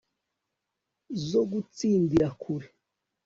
[1.27, 2.67] zo gutsindira kure